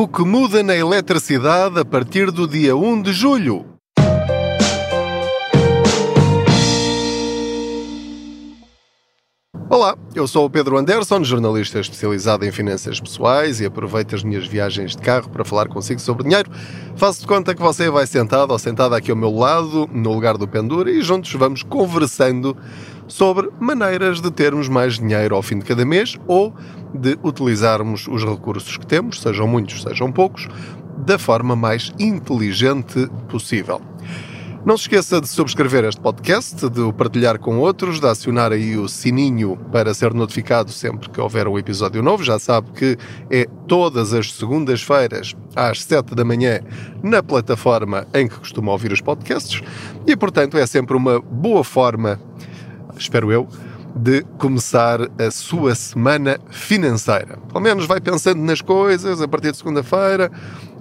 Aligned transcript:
O 0.00 0.06
que 0.06 0.22
muda 0.22 0.62
na 0.62 0.76
eletricidade 0.76 1.80
a 1.80 1.84
partir 1.84 2.30
do 2.30 2.46
dia 2.46 2.76
1 2.76 3.02
de 3.02 3.12
julho? 3.12 3.66
Olá, 9.78 9.96
eu 10.12 10.26
sou 10.26 10.44
o 10.44 10.50
Pedro 10.50 10.76
Anderson, 10.76 11.22
jornalista 11.22 11.78
especializado 11.78 12.44
em 12.44 12.50
finanças 12.50 12.98
pessoais 12.98 13.60
e 13.60 13.64
aproveito 13.64 14.12
as 14.12 14.24
minhas 14.24 14.44
viagens 14.44 14.96
de 14.96 14.98
carro 15.00 15.30
para 15.30 15.44
falar 15.44 15.68
consigo 15.68 16.00
sobre 16.00 16.24
dinheiro. 16.24 16.50
Faço 16.96 17.20
de 17.20 17.28
conta 17.28 17.54
que 17.54 17.62
você 17.62 17.88
vai 17.88 18.04
sentado 18.04 18.50
ou 18.50 18.58
sentada 18.58 18.96
aqui 18.96 19.12
ao 19.12 19.16
meu 19.16 19.30
lado, 19.30 19.88
no 19.92 20.12
lugar 20.12 20.36
do 20.36 20.48
pendura, 20.48 20.90
e 20.90 21.00
juntos 21.00 21.32
vamos 21.34 21.62
conversando 21.62 22.56
sobre 23.06 23.50
maneiras 23.60 24.20
de 24.20 24.32
termos 24.32 24.68
mais 24.68 24.98
dinheiro 24.98 25.36
ao 25.36 25.42
fim 25.42 25.60
de 25.60 25.64
cada 25.64 25.84
mês 25.84 26.16
ou 26.26 26.52
de 26.92 27.16
utilizarmos 27.22 28.08
os 28.08 28.24
recursos 28.24 28.76
que 28.76 28.84
temos, 28.84 29.20
sejam 29.22 29.46
muitos, 29.46 29.84
sejam 29.84 30.10
poucos, 30.10 30.48
da 31.06 31.20
forma 31.20 31.54
mais 31.54 31.92
inteligente 32.00 33.08
possível. 33.28 33.80
Não 34.64 34.76
se 34.76 34.82
esqueça 34.82 35.20
de 35.20 35.28
subscrever 35.28 35.84
este 35.84 36.00
podcast, 36.00 36.68
de 36.68 36.80
o 36.80 36.92
partilhar 36.92 37.38
com 37.38 37.58
outros, 37.58 38.00
de 38.00 38.06
acionar 38.06 38.52
aí 38.52 38.76
o 38.76 38.88
sininho 38.88 39.56
para 39.70 39.94
ser 39.94 40.12
notificado 40.12 40.70
sempre 40.72 41.08
que 41.08 41.20
houver 41.20 41.48
um 41.48 41.58
episódio 41.58 42.02
novo. 42.02 42.22
Já 42.22 42.38
sabe 42.38 42.70
que 42.72 42.98
é 43.30 43.46
todas 43.66 44.12
as 44.12 44.32
segundas-feiras, 44.32 45.34
às 45.54 45.82
7 45.84 46.14
da 46.14 46.24
manhã, 46.24 46.60
na 47.02 47.22
plataforma 47.22 48.06
em 48.12 48.28
que 48.28 48.36
costuma 48.36 48.72
ouvir 48.72 48.92
os 48.92 49.00
podcasts. 49.00 49.62
E, 50.06 50.16
portanto, 50.16 50.58
é 50.58 50.66
sempre 50.66 50.96
uma 50.96 51.20
boa 51.20 51.64
forma 51.64 52.20
espero 52.98 53.32
eu, 53.32 53.48
de 53.94 54.22
começar 54.38 55.00
a 55.18 55.30
sua 55.30 55.74
semana 55.74 56.38
financeira. 56.50 57.38
Pelo 57.48 57.60
menos 57.60 57.86
vai 57.86 58.00
pensando 58.00 58.40
nas 58.42 58.60
coisas 58.60 59.20
a 59.20 59.28
partir 59.28 59.52
de 59.52 59.58
segunda-feira, 59.58 60.30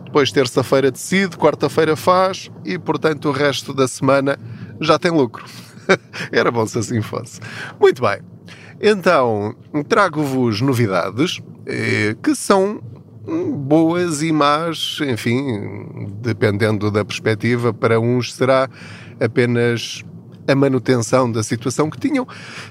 depois 0.07 0.31
terça-feira 0.31 0.89
decide, 0.89 1.35
quarta-feira 1.35 1.95
faz 1.97 2.49
e, 2.63 2.79
portanto, 2.79 3.27
o 3.27 3.31
resto 3.33 3.73
da 3.73 3.89
semana 3.89 4.39
já 4.79 4.97
tem 4.97 5.11
lucro. 5.11 5.43
Era 6.31 6.49
bom 6.49 6.65
se 6.65 6.79
assim 6.79 7.01
fosse. 7.01 7.41
Muito 7.79 8.01
bem. 8.01 8.19
Então, 8.79 9.53
trago-vos 9.89 10.61
novidades 10.61 11.41
eh, 11.65 12.15
que 12.23 12.33
são 12.35 12.81
boas 13.53 14.21
e 14.21 14.31
más, 14.31 14.99
enfim, 15.01 16.07
dependendo 16.21 16.89
da 16.89 17.03
perspectiva. 17.03 17.73
Para 17.73 17.99
uns 17.99 18.33
será 18.33 18.69
apenas 19.19 20.05
a 20.47 20.55
manutenção 20.55 21.29
da 21.29 21.43
situação 21.43 21.89
que 21.89 21.99
tinham. 21.99 22.25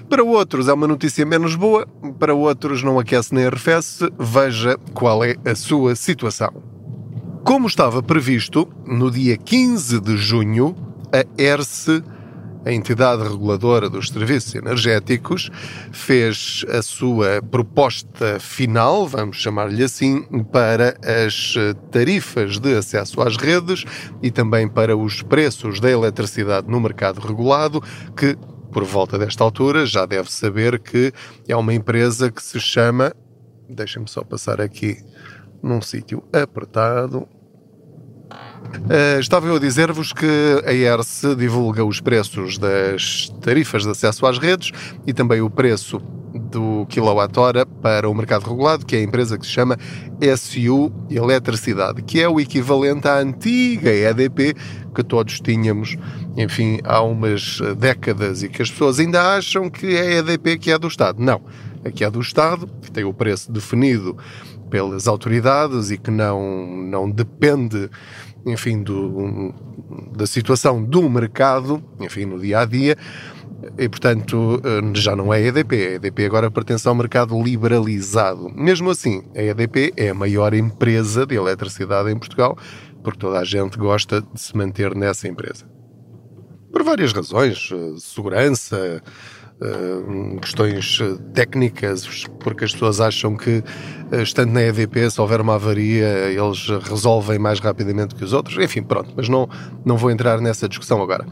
Para 0.09 0.23
outros 0.23 0.67
é 0.67 0.73
uma 0.73 0.87
notícia 0.87 1.23
menos 1.23 1.53
boa, 1.53 1.87
para 2.17 2.33
outros 2.33 2.81
não 2.81 2.97
aquece 2.97 3.35
nem 3.35 3.45
arrefece. 3.45 4.11
Veja 4.17 4.75
qual 4.91 5.23
é 5.23 5.35
a 5.45 5.53
sua 5.53 5.95
situação. 5.95 6.76
Como 7.47 7.65
estava 7.65 8.03
previsto, 8.03 8.67
no 8.85 9.09
dia 9.09 9.37
15 9.37 10.01
de 10.01 10.17
junho, 10.17 10.75
a 11.13 11.41
ERSE 11.41 12.03
a 12.65 12.73
entidade 12.73 13.23
reguladora 13.23 13.89
dos 13.89 14.09
serviços 14.09 14.53
energéticos 14.53 15.49
fez 15.93 16.65
a 16.67 16.81
sua 16.81 17.41
proposta 17.41 18.37
final, 18.37 19.07
vamos 19.07 19.37
chamar-lhe 19.37 19.81
assim, 19.81 20.23
para 20.51 20.97
as 21.01 21.55
tarifas 21.89 22.59
de 22.59 22.75
acesso 22.75 23.21
às 23.21 23.37
redes 23.37 23.85
e 24.21 24.29
também 24.29 24.67
para 24.67 24.97
os 24.97 25.23
preços 25.23 25.79
da 25.79 25.89
eletricidade 25.89 26.69
no 26.69 26.81
mercado 26.81 27.21
regulado, 27.21 27.81
que 28.13 28.35
por 28.73 28.83
volta 28.83 29.17
desta 29.17 29.45
altura 29.45 29.85
já 29.85 30.05
deve 30.05 30.29
saber 30.29 30.79
que 30.79 31.13
é 31.47 31.55
uma 31.55 31.73
empresa 31.73 32.29
que 32.29 32.43
se 32.43 32.59
chama. 32.59 33.13
Deixem-me 33.69 34.09
só 34.09 34.21
passar 34.21 34.59
aqui 34.59 34.97
num 35.63 35.81
sítio 35.81 36.21
apertado. 36.33 37.25
Uh, 38.75 39.19
estava 39.19 39.47
eu 39.47 39.55
a 39.55 39.59
dizer-vos 39.59 40.13
que 40.13 40.25
a 40.65 40.73
ERSE 40.73 41.35
divulga 41.35 41.83
os 41.83 41.99
preços 41.99 42.57
das 42.57 43.29
tarifas 43.41 43.83
de 43.83 43.89
acesso 43.89 44.25
às 44.25 44.37
redes 44.37 44.71
e 45.05 45.13
também 45.13 45.41
o 45.41 45.49
preço 45.49 46.01
do 46.37 46.85
quilowatt-hora 46.89 47.65
para 47.65 48.09
o 48.09 48.13
mercado 48.13 48.47
regulado, 48.47 48.85
que 48.85 48.95
é 48.95 48.99
a 48.99 49.03
empresa 49.03 49.37
que 49.37 49.45
se 49.45 49.51
chama 49.51 49.77
SU 50.37 50.91
Eletricidade, 51.09 52.01
que 52.01 52.21
é 52.21 52.29
o 52.29 52.39
equivalente 52.39 53.07
à 53.07 53.17
antiga 53.19 53.89
EDP 53.89 54.55
que 54.93 55.03
todos 55.03 55.39
tínhamos, 55.39 55.95
enfim, 56.35 56.79
há 56.83 57.01
umas 57.01 57.59
décadas 57.77 58.41
e 58.41 58.49
que 58.49 58.61
as 58.61 58.71
pessoas 58.71 58.99
ainda 58.99 59.35
acham 59.35 59.69
que 59.69 59.95
é 59.95 60.01
a 60.01 60.19
EDP 60.19 60.57
que 60.57 60.71
é 60.71 60.77
do 60.77 60.87
Estado. 60.87 61.21
Não, 61.21 61.41
aqui 61.87 62.03
é 62.03 62.09
do 62.09 62.21
Estado, 62.21 62.67
que 62.81 62.91
tem 62.91 63.03
o 63.03 63.13
preço 63.13 63.51
definido 63.51 64.17
pelas 64.69 65.07
autoridades 65.07 65.91
e 65.91 65.97
que 65.97 66.11
não, 66.11 66.67
não 66.67 67.09
depende 67.09 67.89
enfim, 68.45 68.81
do, 68.81 69.53
da 70.15 70.25
situação 70.25 70.83
do 70.83 71.09
mercado, 71.09 71.83
enfim, 71.99 72.25
no 72.25 72.39
dia 72.39 72.61
a 72.61 72.65
dia, 72.65 72.97
e 73.77 73.89
portanto 73.89 74.61
eh, 74.63 74.81
já 74.93 75.15
não 75.15 75.33
é 75.33 75.37
a 75.37 75.41
EDP. 75.41 75.75
A 75.75 75.91
EDP 75.95 76.25
agora 76.25 76.49
pertence 76.49 76.87
ao 76.87 76.95
mercado 76.95 77.41
liberalizado. 77.41 78.49
Mesmo 78.49 78.89
assim, 78.89 79.23
a 79.35 79.41
EDP 79.41 79.93
é 79.97 80.09
a 80.09 80.13
maior 80.13 80.53
empresa 80.53 81.25
de 81.25 81.35
eletricidade 81.35 82.09
em 82.09 82.17
Portugal, 82.17 82.57
porque 83.03 83.19
toda 83.19 83.39
a 83.39 83.43
gente 83.43 83.77
gosta 83.77 84.21
de 84.21 84.39
se 84.39 84.55
manter 84.55 84.95
nessa 84.95 85.27
empresa. 85.27 85.65
Por 86.71 86.83
várias 86.83 87.11
razões, 87.11 87.69
eh, 87.73 87.95
segurança, 87.97 89.01
Uh, 89.59 90.39
questões 90.39 90.99
técnicas, 91.33 92.25
porque 92.39 92.63
as 92.63 92.73
pessoas 92.73 93.01
acham 93.01 93.35
que, 93.35 93.63
uh, 94.11 94.21
estando 94.21 94.51
na 94.51 94.61
EDP, 94.61 95.09
se 95.09 95.19
houver 95.19 95.41
uma 95.41 95.55
avaria, 95.55 96.29
eles 96.29 96.67
resolvem 96.87 97.39
mais 97.39 97.59
rapidamente 97.59 98.13
que 98.13 98.23
os 98.23 98.33
outros. 98.33 98.63
Enfim, 98.63 98.83
pronto, 98.83 99.13
mas 99.17 99.27
não, 99.27 99.49
não 99.83 99.97
vou 99.97 100.11
entrar 100.11 100.39
nessa 100.39 100.69
discussão 100.69 101.01
agora. 101.01 101.25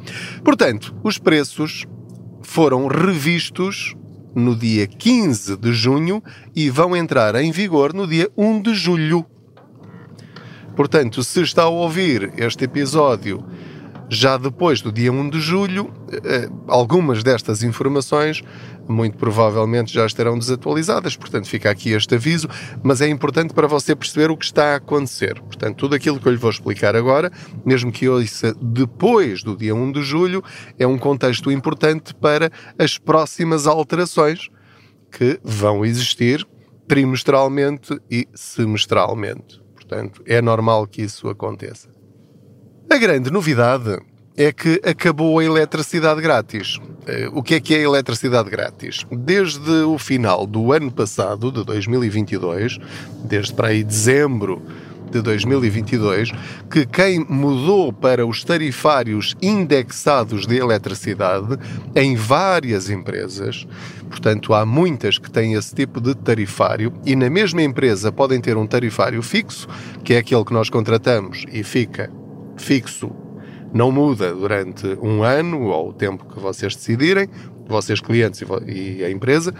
Portanto, 0.43 0.95
os 1.03 1.19
preços 1.19 1.85
foram 2.41 2.87
revistos 2.87 3.95
no 4.35 4.55
dia 4.55 4.85
15 4.85 5.55
de 5.55 5.73
junho 5.73 6.21
e 6.55 6.69
vão 6.69 6.95
entrar 6.95 7.35
em 7.35 7.51
vigor 7.51 7.93
no 7.93 8.05
dia 8.05 8.29
1 8.35 8.61
de 8.61 8.73
julho. 8.75 9.25
Portanto, 10.75 11.23
se 11.23 11.41
está 11.41 11.63
a 11.63 11.69
ouvir 11.69 12.33
este 12.37 12.65
episódio 12.65 13.45
já 14.09 14.37
depois 14.37 14.81
do 14.81 14.91
dia 14.91 15.11
1 15.11 15.29
de 15.29 15.39
julho, 15.39 15.93
eh, 16.11 16.49
algumas 16.67 17.23
destas 17.23 17.63
informações 17.63 18.43
muito 18.87 19.17
provavelmente 19.17 19.93
já 19.93 20.05
estarão 20.05 20.37
desatualizadas, 20.37 21.15
portanto 21.15 21.47
fica 21.47 21.69
aqui 21.69 21.91
este 21.91 22.15
aviso, 22.15 22.47
mas 22.83 23.01
é 23.01 23.07
importante 23.07 23.53
para 23.53 23.67
você 23.67 23.95
perceber 23.95 24.29
o 24.29 24.37
que 24.37 24.45
está 24.45 24.73
a 24.73 24.75
acontecer. 24.75 25.41
Portanto, 25.41 25.77
tudo 25.77 25.95
aquilo 25.95 26.19
que 26.19 26.27
eu 26.27 26.31
lhe 26.31 26.37
vou 26.37 26.49
explicar 26.49 26.95
agora, 26.95 27.31
mesmo 27.65 27.91
que 27.91 28.07
ouça 28.07 28.53
depois 28.61 29.43
do 29.43 29.55
dia 29.57 29.73
1 29.73 29.91
de 29.91 30.03
julho, 30.03 30.43
é 30.77 30.85
um 30.85 30.97
contexto 30.97 31.51
importante 31.51 32.13
para 32.13 32.51
as 32.77 32.97
próximas 32.97 33.67
alterações 33.67 34.49
que 35.11 35.39
vão 35.43 35.85
existir 35.85 36.45
trimestralmente 36.87 37.99
e 38.09 38.27
semestralmente. 38.35 39.61
Portanto, 39.73 40.21
é 40.25 40.41
normal 40.41 40.87
que 40.87 41.01
isso 41.01 41.29
aconteça. 41.29 41.94
A 42.95 42.97
grande 42.97 43.29
novidade 43.29 43.99
é 44.37 44.53
que 44.53 44.79
acabou 44.81 45.37
a 45.37 45.43
eletricidade 45.43 46.21
grátis. 46.21 46.79
Eh, 47.05 47.29
o 47.33 47.43
que 47.43 47.55
é 47.55 47.59
que 47.59 47.75
é 47.75 47.79
a 47.79 47.81
eletricidade 47.81 48.49
grátis? 48.49 49.05
Desde 49.11 49.69
o 49.69 49.97
final 49.97 50.47
do 50.47 50.71
ano 50.71 50.89
passado, 50.89 51.51
de 51.51 51.65
2022, 51.65 52.77
desde 53.25 53.53
para 53.53 53.67
aí 53.67 53.83
dezembro 53.83 54.61
de 55.11 55.21
2022, 55.21 56.31
que 56.71 56.85
quem 56.85 57.19
mudou 57.27 57.91
para 57.91 58.25
os 58.25 58.45
tarifários 58.45 59.35
indexados 59.41 60.47
de 60.47 60.55
eletricidade 60.55 61.59
em 61.93 62.15
várias 62.15 62.89
empresas, 62.89 63.67
portanto 64.09 64.53
há 64.53 64.65
muitas 64.65 65.17
que 65.17 65.29
têm 65.29 65.55
esse 65.55 65.75
tipo 65.75 65.99
de 65.99 66.15
tarifário 66.15 66.93
e 67.05 67.13
na 67.13 67.29
mesma 67.29 67.61
empresa 67.61 68.09
podem 68.09 68.39
ter 68.39 68.55
um 68.55 68.65
tarifário 68.65 69.21
fixo, 69.21 69.67
que 70.01 70.13
é 70.13 70.19
aquele 70.19 70.45
que 70.45 70.53
nós 70.53 70.69
contratamos 70.69 71.45
e 71.51 71.61
fica 71.61 72.09
fixo 72.57 73.11
não 73.73 73.91
muda 73.91 74.33
durante 74.33 74.87
um 75.01 75.21
ano 75.21 75.67
ou 75.67 75.89
o 75.89 75.93
tempo 75.93 76.25
que 76.25 76.39
vocês 76.39 76.75
decidirem, 76.75 77.27
vocês 77.67 77.99
clientes 77.99 78.41
e 78.65 79.03
a 79.03 79.11
empresa, 79.11 79.53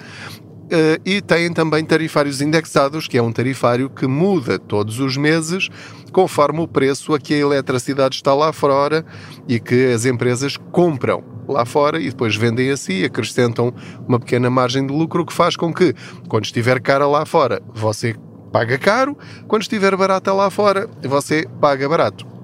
eh, 0.72 1.00
e 1.06 1.22
têm 1.22 1.52
também 1.52 1.84
tarifários 1.84 2.42
indexados, 2.42 3.08
que 3.08 3.18
é 3.18 3.22
um 3.22 3.32
tarifário 3.32 3.90
que 3.90 4.08
muda 4.08 4.58
todos 4.58 5.00
os 5.00 5.18
meses 5.18 5.70
conforme 6.12 6.62
o 6.62 6.68
preço 6.68 7.14
a 7.14 7.20
que 7.20 7.34
a 7.34 7.38
eletricidade 7.40 8.16
está 8.16 8.34
lá 8.34 8.54
fora 8.54 9.06
e 9.50 9.60
que 9.60 9.92
as 9.94 10.06
empresas 10.06 10.56
compram 10.72 11.22
lá 11.46 11.66
fora 11.66 12.00
e 12.00 12.10
depois 12.10 12.38
vendem 12.38 12.72
a 12.72 12.78
si, 12.78 13.04
acrescentam 13.04 13.74
uma 14.08 14.18
pequena 14.18 14.50
margem 14.50 14.88
de 14.88 14.94
lucro 14.94 15.26
que 15.26 15.34
faz 15.34 15.58
com 15.58 15.74
que, 15.74 15.94
quando 16.30 16.46
estiver 16.46 16.80
cara 16.80 17.06
lá 17.06 17.26
fora, 17.26 17.62
você 17.74 18.16
paga 18.50 18.78
caro, 18.78 19.18
quando 19.48 19.64
estiver 19.64 19.96
barata 19.98 20.32
lá 20.32 20.50
fora, 20.50 20.90
você 21.04 21.46
paga 21.60 21.90
barato. 21.90 22.35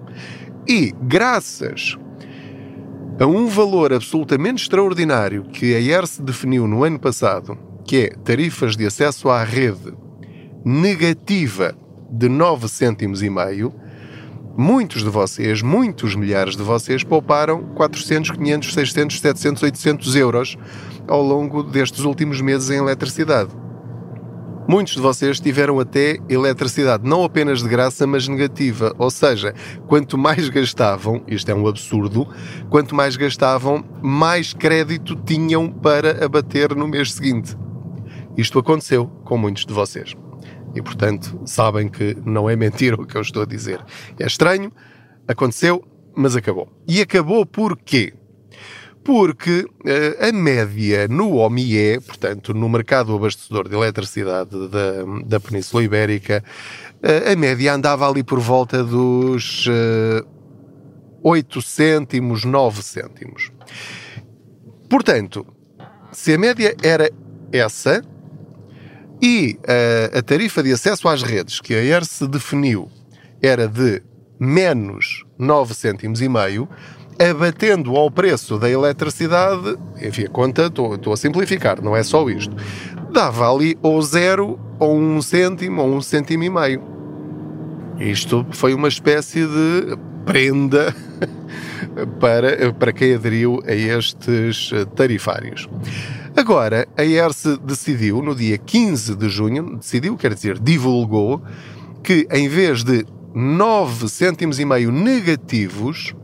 E, 0.67 0.93
graças 1.01 1.97
a 3.19 3.25
um 3.25 3.47
valor 3.47 3.93
absolutamente 3.93 4.63
extraordinário 4.63 5.43
que 5.43 5.75
a 5.75 5.79
ERSE 5.79 6.21
definiu 6.21 6.67
no 6.67 6.83
ano 6.83 6.99
passado, 6.99 7.57
que 7.83 7.97
é 7.97 8.09
tarifas 8.23 8.75
de 8.75 8.85
acesso 8.85 9.29
à 9.29 9.43
rede 9.43 9.93
negativa 10.63 11.75
de 12.11 12.29
9 12.29 12.67
cêntimos 12.67 13.23
e 13.23 13.29
meio, 13.29 13.73
muitos 14.57 15.03
de 15.03 15.09
vocês, 15.09 15.61
muitos 15.61 16.15
milhares 16.15 16.55
de 16.55 16.63
vocês 16.63 17.03
pouparam 17.03 17.63
400, 17.75 18.31
500, 18.31 18.73
600, 18.73 19.19
700, 19.19 19.63
800 19.63 20.15
euros 20.15 20.57
ao 21.07 21.23
longo 21.23 21.63
destes 21.63 22.03
últimos 22.03 22.39
meses 22.41 22.69
em 22.69 22.77
eletricidade. 22.77 23.49
Muitos 24.71 24.93
de 24.93 25.01
vocês 25.01 25.37
tiveram 25.37 25.81
até 25.81 26.17
eletricidade 26.29 27.05
não 27.05 27.25
apenas 27.25 27.61
de 27.61 27.67
graça, 27.67 28.07
mas 28.07 28.25
negativa. 28.29 28.95
Ou 28.97 29.11
seja, 29.11 29.53
quanto 29.85 30.17
mais 30.17 30.47
gastavam, 30.47 31.25
isto 31.27 31.51
é 31.51 31.53
um 31.53 31.67
absurdo, 31.67 32.25
quanto 32.69 32.95
mais 32.95 33.17
gastavam, 33.17 33.83
mais 34.01 34.53
crédito 34.53 35.13
tinham 35.13 35.69
para 35.69 36.23
abater 36.23 36.73
no 36.73 36.87
mês 36.87 37.11
seguinte. 37.11 37.53
Isto 38.37 38.59
aconteceu 38.59 39.07
com 39.25 39.37
muitos 39.37 39.65
de 39.65 39.73
vocês. 39.73 40.15
E, 40.73 40.81
portanto, 40.81 41.41
sabem 41.45 41.89
que 41.89 42.15
não 42.25 42.49
é 42.49 42.55
mentira 42.55 42.95
o 42.95 43.05
que 43.05 43.17
eu 43.17 43.21
estou 43.21 43.41
a 43.41 43.45
dizer. 43.45 43.83
É 44.17 44.25
estranho, 44.25 44.71
aconteceu, 45.27 45.83
mas 46.15 46.33
acabou. 46.33 46.69
E 46.87 47.01
acabou 47.01 47.45
porquê? 47.45 48.13
Porque 49.03 49.61
uh, 49.61 50.27
a 50.27 50.31
média 50.31 51.07
no 51.07 51.35
OMIE, 51.35 51.99
portanto, 52.01 52.53
no 52.53 52.69
mercado 52.69 53.15
abastecedor 53.15 53.67
de 53.67 53.75
eletricidade 53.75 54.67
da, 54.69 55.03
da 55.25 55.39
Península 55.39 55.83
Ibérica, 55.83 56.43
uh, 57.03 57.31
a 57.31 57.35
média 57.35 57.73
andava 57.73 58.07
ali 58.07 58.23
por 58.23 58.39
volta 58.39 58.83
dos 58.83 59.65
uh, 59.67 60.27
8 61.23 61.61
cêntimos, 61.61 62.45
9 62.45 62.83
cêntimos. 62.83 63.51
Portanto, 64.89 65.45
se 66.11 66.33
a 66.33 66.37
média 66.37 66.75
era 66.83 67.09
essa, 67.51 68.03
e 69.21 69.59
a, 70.13 70.19
a 70.19 70.21
tarifa 70.21 70.63
de 70.63 70.73
acesso 70.73 71.07
às 71.07 71.21
redes 71.21 71.61
que 71.61 71.73
a 71.73 71.83
ERSE 71.83 72.27
definiu 72.27 72.89
era 73.41 73.67
de 73.67 74.01
menos 74.39 75.23
9 75.37 75.73
cêntimos 75.75 76.21
e 76.21 76.27
meio, 76.27 76.67
abatendo 77.19 77.95
ao 77.95 78.09
preço 78.09 78.57
da 78.57 78.69
eletricidade, 78.69 79.77
enfim, 80.01 80.25
a 80.25 80.29
conta, 80.29 80.67
estou, 80.67 81.13
a 81.13 81.17
simplificar, 81.17 81.81
não 81.81 81.95
é 81.95 82.03
só 82.03 82.29
isto, 82.29 82.55
dava 83.11 83.51
ali 83.51 83.77
ou 83.81 84.01
zero, 84.01 84.59
ou 84.79 84.97
um 84.97 85.21
cêntimo, 85.21 85.81
ou 85.81 85.95
um 85.95 86.01
cêntimo 86.01 86.43
e 86.43 86.49
meio. 86.49 86.81
Isto 87.99 88.45
foi 88.51 88.73
uma 88.73 88.87
espécie 88.87 89.45
de 89.45 89.97
prenda 90.25 90.95
para, 92.19 92.73
para 92.73 92.91
quem 92.91 93.13
aderiu 93.13 93.61
a 93.65 93.73
estes 93.73 94.71
tarifários. 94.95 95.67
Agora, 96.35 96.87
a 96.97 97.03
ERSE 97.03 97.57
decidiu, 97.57 98.21
no 98.21 98.33
dia 98.33 98.57
15 98.57 99.15
de 99.15 99.29
junho, 99.29 99.77
decidiu, 99.77 100.15
quer 100.15 100.33
dizer, 100.33 100.57
divulgou, 100.57 101.41
que 102.01 102.25
em 102.31 102.47
vez 102.47 102.83
de 102.83 103.05
9 103.33 104.07
cêntimos 104.07 104.59
e 104.59 104.65
meio 104.65 104.91
negativos, 104.91 106.15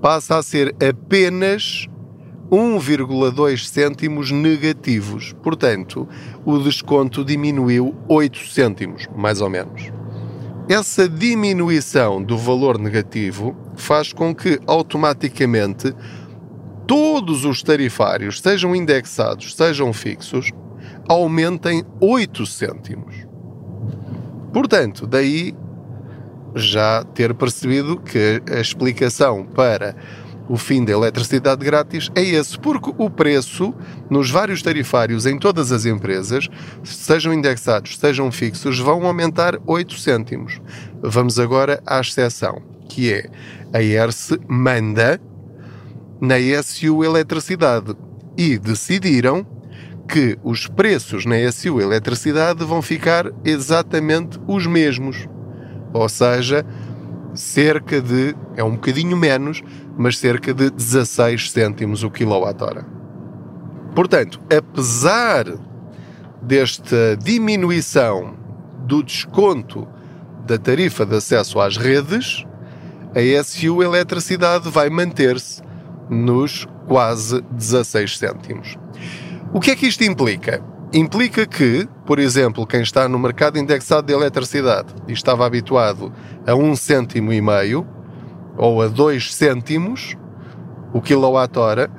passa 0.00 0.38
a 0.38 0.42
ser 0.42 0.74
apenas 0.82 1.88
1,2 2.50 3.66
cêntimos 3.66 4.30
negativos. 4.30 5.34
Portanto, 5.42 6.08
o 6.44 6.58
desconto 6.58 7.24
diminuiu 7.24 7.94
8 8.08 8.48
cêntimos, 8.48 9.06
mais 9.14 9.40
ou 9.40 9.50
menos. 9.50 9.90
Essa 10.68 11.08
diminuição 11.08 12.22
do 12.22 12.36
valor 12.36 12.78
negativo 12.78 13.56
faz 13.76 14.12
com 14.12 14.34
que 14.34 14.60
automaticamente 14.66 15.94
todos 16.86 17.44
os 17.44 17.62
tarifários, 17.62 18.40
sejam 18.40 18.74
indexados, 18.74 19.54
sejam 19.54 19.92
fixos, 19.92 20.50
aumentem 21.08 21.84
8 22.00 22.46
cêntimos. 22.46 23.14
Portanto, 24.52 25.06
daí 25.06 25.54
já 26.54 27.04
ter 27.14 27.34
percebido 27.34 27.98
que 27.98 28.42
a 28.50 28.60
explicação 28.60 29.44
para 29.44 29.94
o 30.48 30.56
fim 30.56 30.84
da 30.84 30.92
eletricidade 30.92 31.62
grátis 31.64 32.10
é 32.14 32.22
esse, 32.22 32.58
porque 32.58 32.90
o 32.96 33.10
preço 33.10 33.74
nos 34.08 34.30
vários 34.30 34.62
tarifários 34.62 35.26
em 35.26 35.38
todas 35.38 35.70
as 35.70 35.84
empresas, 35.84 36.48
sejam 36.82 37.34
indexados, 37.34 37.98
sejam 37.98 38.32
fixos, 38.32 38.78
vão 38.78 39.06
aumentar 39.06 39.58
8 39.66 39.98
cêntimos. 39.98 40.60
Vamos 41.02 41.38
agora 41.38 41.82
à 41.86 42.00
exceção, 42.00 42.62
que 42.88 43.12
é 43.12 43.30
a 43.72 43.82
ERSE 43.82 44.40
manda 44.48 45.20
na 46.20 46.36
SU 46.62 47.04
Eletricidade 47.04 47.94
e 48.36 48.58
decidiram 48.58 49.46
que 50.08 50.38
os 50.42 50.66
preços 50.66 51.26
na 51.26 51.36
SU 51.52 51.80
Eletricidade 51.80 52.64
vão 52.64 52.80
ficar 52.80 53.30
exatamente 53.44 54.40
os 54.48 54.66
mesmos. 54.66 55.28
Ou 55.92 56.08
seja, 56.08 56.64
cerca 57.34 58.00
de, 58.00 58.34
é 58.56 58.64
um 58.64 58.72
bocadinho 58.72 59.16
menos, 59.16 59.62
mas 59.96 60.18
cerca 60.18 60.52
de 60.52 60.70
16 60.70 61.50
cêntimos 61.50 62.02
o 62.02 62.10
quilowatt-hora. 62.10 62.86
Portanto, 63.94 64.40
apesar 64.54 65.46
desta 66.42 67.16
diminuição 67.16 68.36
do 68.86 69.02
desconto 69.02 69.86
da 70.46 70.56
tarifa 70.56 71.04
de 71.04 71.16
acesso 71.16 71.60
às 71.60 71.76
redes, 71.76 72.44
a 73.14 73.42
SU 73.42 73.82
Eletricidade 73.82 74.70
vai 74.70 74.88
manter-se 74.88 75.62
nos 76.08 76.66
quase 76.86 77.42
16 77.50 78.18
cêntimos. 78.18 78.76
O 79.52 79.60
que 79.60 79.70
é 79.70 79.76
que 79.76 79.86
isto 79.86 80.04
implica? 80.04 80.62
Implica 80.92 81.46
que, 81.46 81.88
por 82.08 82.18
exemplo, 82.18 82.66
quem 82.66 82.80
está 82.80 83.06
no 83.06 83.18
mercado 83.18 83.58
indexado 83.58 84.06
de 84.06 84.14
eletricidade 84.14 84.94
e 85.06 85.12
estava 85.12 85.44
habituado 85.44 86.10
a 86.46 86.54
um 86.54 86.74
cêntimo 86.74 87.34
e 87.34 87.42
meio 87.42 87.86
ou 88.56 88.80
a 88.80 88.88
dois 88.88 89.34
cêntimos 89.34 90.16
o 90.90 91.02
quilowatt-hora, 91.02 91.90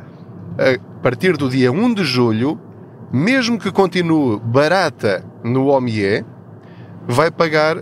a 0.58 1.02
partir 1.04 1.38
do 1.38 1.48
dia 1.48 1.72
1 1.72 1.94
de 1.94 2.04
julho, 2.04 2.60
mesmo 3.14 3.60
que 3.60 3.72
continue 3.72 4.40
barata 4.40 5.24
no 5.44 5.68
OMIE, 5.68 6.26
vai 7.08 7.30
pagar 7.30 7.78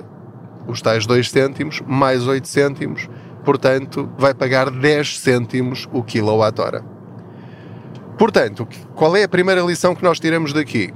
os 0.68 0.82
tais 0.82 1.06
2 1.06 1.30
cêntimos 1.32 1.82
mais 1.88 2.28
8 2.28 2.46
cêntimos 2.46 3.10
portanto, 3.46 4.10
vai 4.18 4.34
pagar 4.34 4.70
10 4.70 5.20
cêntimos 5.20 5.88
o 5.94 6.04
quilowatt-hora. 6.04 6.84
Portanto, 8.18 8.68
qual 8.94 9.16
é 9.16 9.24
a 9.24 9.30
primeira 9.30 9.62
lição 9.62 9.96
que 9.96 10.04
nós 10.04 10.20
tiramos 10.20 10.52
daqui? 10.52 10.94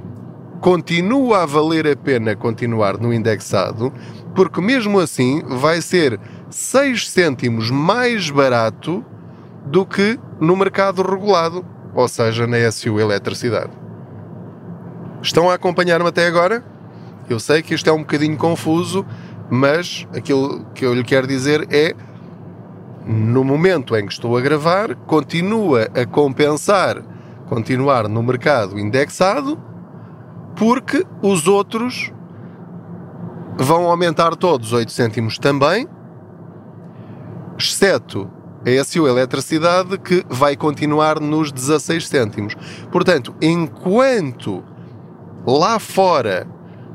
Continua 0.62 1.42
a 1.42 1.46
valer 1.46 1.88
a 1.88 1.96
pena 1.96 2.36
continuar 2.36 2.96
no 2.96 3.12
indexado, 3.12 3.92
porque 4.32 4.60
mesmo 4.60 5.00
assim 5.00 5.42
vai 5.44 5.82
ser 5.82 6.20
6 6.48 7.10
cêntimos 7.10 7.68
mais 7.68 8.30
barato 8.30 9.04
do 9.66 9.84
que 9.84 10.16
no 10.40 10.54
mercado 10.54 11.02
regulado, 11.02 11.66
ou 11.92 12.06
seja, 12.06 12.46
na 12.46 12.70
SU 12.70 13.00
Eletricidade. 13.00 13.72
Estão 15.20 15.50
a 15.50 15.54
acompanhar-me 15.54 16.08
até 16.08 16.28
agora? 16.28 16.64
Eu 17.28 17.40
sei 17.40 17.60
que 17.60 17.74
isto 17.74 17.90
é 17.90 17.92
um 17.92 17.98
bocadinho 17.98 18.36
confuso, 18.36 19.04
mas 19.50 20.06
aquilo 20.14 20.64
que 20.76 20.86
eu 20.86 20.94
lhe 20.94 21.02
quero 21.02 21.26
dizer 21.26 21.66
é 21.72 21.92
no 23.04 23.42
momento 23.42 23.96
em 23.96 24.06
que 24.06 24.12
estou 24.12 24.36
a 24.36 24.40
gravar, 24.40 24.94
continua 24.94 25.88
a 25.92 26.06
compensar 26.06 27.02
continuar 27.52 28.08
no 28.08 28.22
mercado 28.22 28.78
indexado, 28.78 29.58
porque 30.56 31.04
os 31.22 31.46
outros 31.46 32.12
vão 33.56 33.86
aumentar 33.86 34.34
todos 34.36 34.72
8 34.72 34.90
cêntimos 34.90 35.38
também, 35.38 35.88
exceto 37.58 38.30
a 38.64 38.84
SU 38.84 39.06
Eletricidade, 39.06 39.98
que 39.98 40.24
vai 40.28 40.56
continuar 40.56 41.20
nos 41.20 41.50
16 41.50 42.08
cêntimos. 42.08 42.54
Portanto, 42.90 43.34
enquanto 43.40 44.62
lá 45.46 45.78
fora 45.78 46.46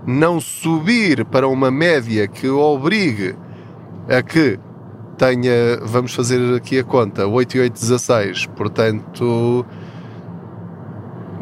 não 0.06 0.40
subir 0.40 1.26
para 1.26 1.48
uma 1.48 1.70
média 1.70 2.28
que 2.28 2.48
obrigue 2.48 3.36
a 4.10 4.22
que 4.22 4.58
tenha, 5.18 5.78
vamos 5.82 6.14
fazer 6.14 6.56
aqui 6.56 6.80
a 6.80 6.84
conta, 6.84 7.28
8 7.28 7.58
e 7.58 7.60
8, 7.62 7.74
16, 7.74 8.46
portanto, 8.48 9.66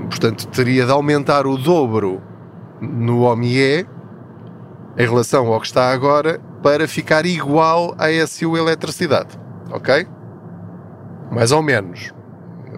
portanto 0.08 0.48
teria 0.48 0.86
de 0.86 0.92
aumentar 0.92 1.46
o 1.46 1.58
dobro 1.58 2.22
no 2.82 3.22
OMIE 3.22 3.86
em 4.98 5.06
relação 5.06 5.52
ao 5.52 5.60
que 5.60 5.68
está 5.68 5.92
agora 5.92 6.40
para 6.62 6.88
ficar 6.88 7.26
igual 7.26 7.96
à 7.98 8.10
SU 8.26 8.58
Eletricidade, 8.58 9.38
ok? 9.72 10.08
Mais 11.32 11.52
ou 11.52 11.62
menos. 11.62 12.14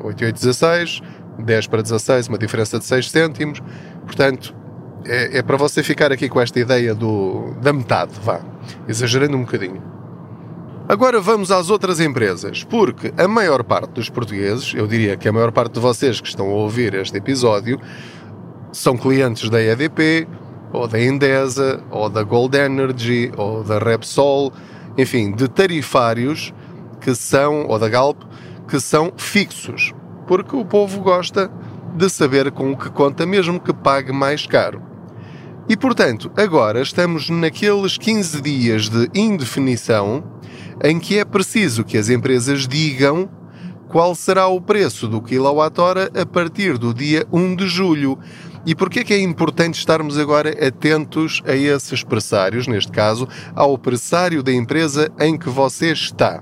8 0.04 0.22
e 0.22 0.26
8, 0.26 0.36
16, 0.36 1.02
10 1.40 1.68
para 1.68 1.82
16, 1.82 2.28
uma 2.28 2.38
diferença 2.38 2.80
de 2.80 2.86
6 2.86 3.10
cêntimos, 3.10 3.62
portanto, 4.06 4.56
é, 5.06 5.40
é 5.40 5.42
para 5.42 5.58
você 5.58 5.82
ficar 5.84 6.12
aqui 6.12 6.28
com 6.30 6.40
esta 6.42 6.60
ideia 6.60 6.94
do, 6.94 7.56
da 7.62 7.72
metade, 7.72 8.14
vá, 8.22 8.42
exagerando 8.88 9.38
um 9.38 9.42
bocadinho. 9.42 9.97
Agora 10.90 11.20
vamos 11.20 11.52
às 11.52 11.70
outras 11.70 12.00
empresas, 12.00 12.64
porque 12.64 13.14
a 13.18 13.28
maior 13.28 13.62
parte 13.62 13.92
dos 13.92 14.10
portugueses, 14.10 14.74
eu 14.74 14.88
diria 14.88 15.18
que 15.18 15.28
a 15.28 15.34
maior 15.34 15.52
parte 15.52 15.74
de 15.74 15.82
vocês 15.82 16.22
que 16.22 16.30
estão 16.30 16.48
a 16.48 16.54
ouvir 16.54 16.94
este 16.94 17.18
episódio, 17.18 17.78
são 18.72 18.96
clientes 18.96 19.50
da 19.50 19.62
EDP, 19.62 20.26
ou 20.72 20.88
da 20.88 20.98
Endesa, 20.98 21.84
ou 21.92 22.10
da 22.10 22.24
Gold 22.24 22.58
Energy, 22.58 23.34
ou 23.36 23.66
da 23.66 23.80
Repsol, 23.80 24.54
enfim, 24.98 25.34
de 25.34 25.50
tarifários 25.50 26.54
que 27.02 27.14
são, 27.14 27.68
ou 27.68 27.78
da 27.78 27.90
Galp, 27.90 28.22
que 28.66 28.80
são 28.80 29.12
fixos, 29.18 29.94
porque 30.26 30.56
o 30.56 30.64
povo 30.64 31.02
gosta 31.02 31.52
de 31.98 32.10
saber 32.10 32.50
com 32.50 32.72
o 32.72 32.78
que 32.78 32.90
conta, 32.90 33.26
mesmo 33.26 33.60
que 33.60 33.74
pague 33.74 34.14
mais 34.14 34.48
caro. 34.48 34.82
E 35.68 35.76
portanto, 35.76 36.32
agora 36.38 36.82
estamos 36.82 37.30
naqueles 37.30 37.98
15 37.98 38.42
dias 38.42 38.88
de 38.88 39.10
indefinição 39.14 40.24
em 40.84 41.00
que 41.00 41.18
é 41.18 41.26
preciso 41.26 41.84
que 41.84 41.98
as 41.98 42.10
empresas 42.10 42.68
digam 42.68 43.30
qual 43.88 44.14
será 44.14 44.48
o 44.48 44.60
preço 44.60 45.08
do 45.08 45.22
quilowatt-hora 45.22 46.12
a 46.20 46.26
partir 46.26 46.78
do 46.78 46.94
dia 46.94 47.26
1 47.32 47.56
de 47.56 47.68
julho. 47.68 48.20
E 48.66 48.76
porquê 48.76 49.04
que 49.04 49.14
é 49.14 49.20
importante 49.20 49.80
estarmos 49.80 50.18
agora 50.18 50.50
atentos 50.66 51.42
a 51.46 51.56
esses 51.56 52.04
pressários, 52.04 52.68
neste 52.68 52.92
caso, 52.92 53.28
ao 53.56 53.78
pressário 53.78 54.44
da 54.44 54.52
empresa 54.52 55.10
em 55.20 55.38
que 55.38 55.50
você 55.50 55.94
está? 55.94 56.42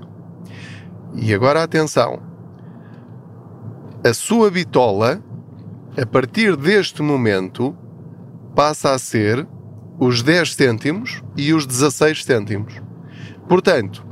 E 1.14 1.32
agora 1.32 1.62
atenção. 1.62 2.20
A 4.04 4.12
sua 4.12 4.50
bitola, 4.50 5.22
a 5.96 6.04
partir 6.04 6.56
deste 6.56 7.00
momento, 7.00 7.76
passa 8.56 8.92
a 8.92 8.98
ser 8.98 9.46
os 9.98 10.22
10 10.22 10.54
cêntimos 10.54 11.22
e 11.36 11.54
os 11.54 11.64
16 11.64 12.24
cêntimos. 12.24 12.74
Portanto, 13.48 14.04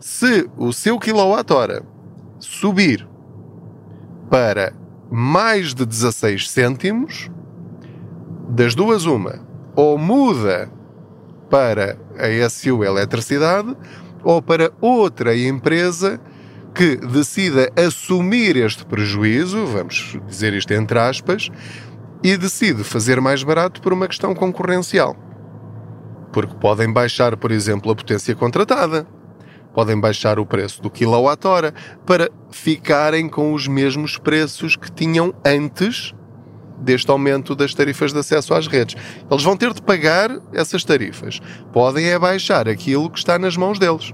se 0.00 0.48
o 0.56 0.72
seu 0.72 0.98
quilowatt-hora 0.98 1.82
subir 2.38 3.06
para 4.30 4.72
mais 5.10 5.74
de 5.74 5.84
16 5.84 6.50
cêntimos, 6.50 7.30
das 8.48 8.74
duas 8.74 9.04
uma, 9.04 9.46
ou 9.74 9.98
muda 9.98 10.70
para 11.50 11.98
a 12.16 12.48
SU 12.48 12.84
Eletricidade 12.84 13.76
ou 14.22 14.42
para 14.42 14.72
outra 14.80 15.36
empresa 15.36 16.20
que 16.74 16.96
decida 16.96 17.72
assumir 17.76 18.56
este 18.56 18.84
prejuízo, 18.84 19.66
vamos 19.66 20.16
dizer 20.26 20.52
isto 20.52 20.72
entre 20.72 20.98
aspas, 20.98 21.50
e 22.22 22.36
decide 22.36 22.84
fazer 22.84 23.20
mais 23.20 23.42
barato 23.42 23.80
por 23.80 23.92
uma 23.92 24.06
questão 24.06 24.34
concorrencial. 24.34 25.16
Porque 26.32 26.54
podem 26.56 26.92
baixar, 26.92 27.36
por 27.36 27.50
exemplo, 27.50 27.90
a 27.90 27.96
potência 27.96 28.34
contratada 28.34 29.06
podem 29.78 30.00
baixar 30.00 30.40
o 30.40 30.44
preço 30.44 30.82
do 30.82 30.90
quilowatt-hora 30.90 31.72
para 32.04 32.28
ficarem 32.50 33.28
com 33.28 33.52
os 33.52 33.68
mesmos 33.68 34.18
preços 34.18 34.74
que 34.74 34.90
tinham 34.90 35.32
antes 35.46 36.12
deste 36.80 37.08
aumento 37.12 37.54
das 37.54 37.74
tarifas 37.74 38.12
de 38.12 38.18
acesso 38.18 38.54
às 38.54 38.66
redes. 38.66 39.00
Eles 39.30 39.44
vão 39.44 39.56
ter 39.56 39.72
de 39.72 39.80
pagar 39.80 40.36
essas 40.52 40.82
tarifas. 40.82 41.38
Podem 41.72 42.06
é 42.08 42.18
baixar 42.18 42.68
aquilo 42.68 43.08
que 43.08 43.20
está 43.20 43.38
nas 43.38 43.56
mãos 43.56 43.78
deles. 43.78 44.12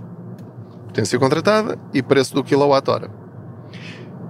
Potência 0.89 1.19
contratada 1.19 1.79
e 1.95 2.03
preço 2.03 2.35
do 2.35 2.45
quilowatt-hora. 2.45 3.09